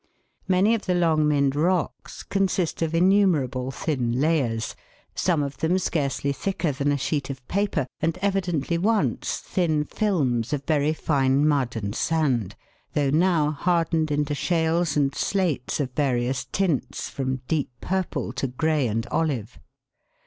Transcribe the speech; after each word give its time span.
Many 0.47 0.73
of 0.73 0.87
the 0.87 0.95
Longmynd 0.95 1.53
rocks 1.53 2.23
consist 2.23 2.81
of 2.81 2.95
innumerable 2.95 3.69
thin 3.69 4.13
layers, 4.19 4.75
some 5.13 5.43
of 5.43 5.57
them 5.57 5.77
scarcely 5.77 6.33
thicker 6.33 6.71
than 6.71 6.91
a 6.91 6.97
sheet 6.97 7.29
of 7.29 7.47
paper, 7.47 7.85
and 7.99 8.17
evidently 8.19 8.79
once 8.79 9.37
thin 9.37 9.83
films 9.85 10.53
of 10.53 10.65
very 10.65 10.91
fine 10.93 11.47
mud 11.47 11.75
and 11.75 11.93
sand, 11.93 12.55
though 12.93 13.11
now 13.11 13.51
hardened 13.51 14.09
into 14.09 14.33
shales 14.33 14.97
and 14.97 15.13
slates 15.13 15.79
of 15.79 15.91
various 15.91 16.45
tints, 16.45 17.07
from 17.07 17.41
deep 17.47 17.69
purple 17.79 18.33
to 18.33 18.47
grey 18.47 18.87
and 18.87 19.05
olive. 19.11 19.59